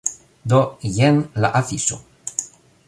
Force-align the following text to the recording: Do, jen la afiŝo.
Do, 0.53 0.61
jen 0.95 1.21
la 1.45 1.53
afiŝo. 1.61 2.03